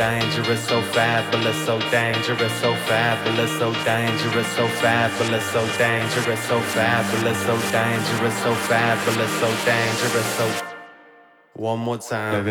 dangerous, 0.00 0.66
so 0.66 0.80
fabulous, 0.80 1.66
so 1.66 1.78
dangerous, 1.90 2.52
so 2.62 2.74
fabulous, 2.88 3.50
so 3.58 3.70
dangerous, 3.84 4.46
so 4.56 4.66
fabulous, 4.66 5.44
so 5.52 5.60
dangerous, 5.76 6.40
so 6.48 6.58
fabulous, 6.58 7.38
so 7.44 7.60
dangerous, 7.70 8.34
so 8.42 8.54
fabulous, 8.54 9.30
so 9.40 9.48
dangerous, 9.66 10.26
so 10.38 10.46
one 11.52 11.80
more 11.80 11.98
time. 11.98 12.50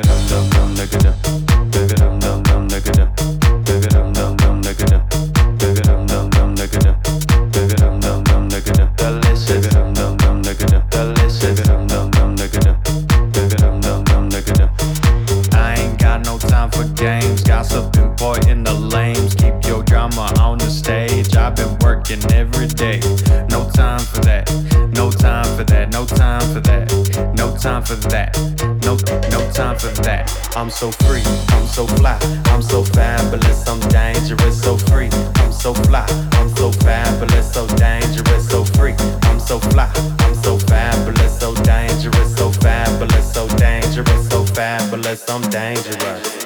For 27.84 27.96
that. 28.10 28.38
No, 28.84 28.96
no 29.30 29.52
time 29.52 29.78
for 29.78 29.90
that. 30.02 30.30
I'm 30.56 30.70
so 30.70 30.92
free, 30.92 31.24
I'm 31.50 31.68
so 31.68 31.86
fly, 31.86 32.18
I'm 32.46 32.62
so 32.62 32.84
fabulous, 32.84 33.68
I'm 33.68 33.80
dangerous, 33.90 34.62
so 34.62 34.78
free. 34.78 35.10
I'm 35.36 35.52
so 35.52 35.74
fly, 35.74 36.06
I'm 36.34 36.50
so 36.56 36.72
fabulous, 36.72 37.54
so 37.54 37.68
dangerous, 37.76 38.50
so 38.50 38.66
free. 38.66 38.96
I'm 39.24 39.40
so 39.40 39.60
fly, 39.60 39.92
I'm 40.20 40.36
so 40.36 40.58
fabulous, 40.58 41.40
so 41.40 41.54
dangerous, 41.56 42.36
so 42.36 42.52
fabulous, 42.52 43.34
so 43.34 43.48
dangerous, 43.58 44.30
so 44.30 44.46
fabulous, 44.46 45.30
I'm 45.30 45.42
dangerous. 45.50 46.46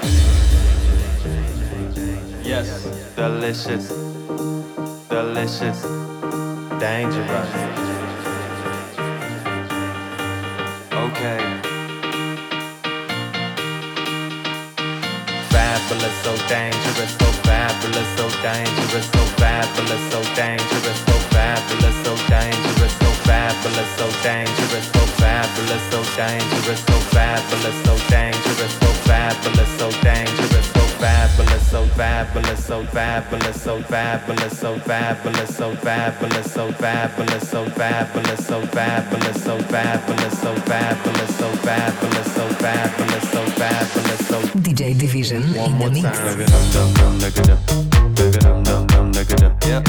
Yes, 2.44 2.84
delicious, 3.16 3.88
delicious, 5.10 5.82
dangerous. 6.80 7.93
Okay. 10.96 11.42
Fabulous, 15.50 16.16
so 16.24 16.34
dangerous, 16.48 17.12
so 17.18 17.30
fabulous, 17.44 18.08
so 18.18 18.30
dangerous, 18.42 19.08
so 19.12 19.24
fabulous, 19.42 20.04
so 20.12 20.22
dangerous, 20.36 21.00
so 21.08 21.16
fabulous, 21.34 21.96
so 22.06 22.16
dangerous, 22.30 22.94
so 23.00 23.10
fabulous, 23.26 23.90
so 23.98 24.08
dangerous, 24.24 24.86
so 24.94 25.04
fabulous, 25.22 25.84
so 25.90 26.04
dangerous, 26.18 26.80
so 26.86 26.98
fabulous, 27.14 27.78
so 27.86 27.96
dangerous, 28.10 28.74
so 28.80 28.90
fabulous, 29.08 29.70
so 29.80 29.92
dangerous, 30.02 30.83
fabulous, 31.04 31.68
so 31.70 31.86
fabulous, 31.98 32.66
so 32.66 32.86
fabulous, 32.86 33.62
so 33.62 33.82
fabulous, 33.84 34.58
so 34.58 34.80
fabulous, 34.80 35.58
so 35.58 35.76
fabulous, 35.76 36.54
so 36.54 36.72
fabulous, 36.72 37.52
so 37.52 37.72
fabulous, 37.72 38.48
so 38.48 38.66
fabulous, 38.68 39.36
so 39.36 39.58
fabulous, 39.58 40.40
so 40.40 40.56
fabulous, 40.56 41.38
so 41.38 41.52
fabulous, 41.58 42.34
so 42.34 42.48
fabulous, 42.64 43.32
so 43.32 43.46
fabulous, 43.60 44.28
so 44.28 44.40
DJ 44.64 44.98
Division 44.98 45.44
in 45.44 45.78
the 45.78 45.90
mix. 45.92 46.08
Yeah. 49.68 49.84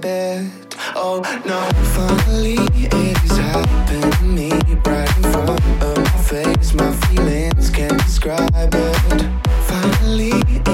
bed. 0.00 0.50
Oh 0.94 1.20
no, 1.44 1.60
finally 1.94 2.56
it 2.74 3.24
is 3.24 3.36
happening 3.36 4.50
right 4.84 5.16
in 5.16 5.22
front 5.22 5.50
of 5.82 5.98
my 5.98 6.22
face. 6.22 6.74
My 6.74 6.92
feelings 7.06 7.70
can't 7.70 7.98
describe 7.98 8.50
it. 8.54 9.28
Finally. 9.68 10.69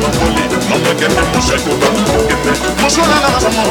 la 0.00 0.10
folie 0.12 0.46
Non 0.70 0.80
te 0.82 0.92
quemes, 0.96 1.26
no 1.34 1.40
sé 1.42 1.56
tu 1.56 1.70
tan 1.76 1.94
juguete 2.06 2.52
No 2.82 2.90
suena 2.90 3.14
nada 3.14 3.28
más 3.30 3.44
amor 3.44 3.68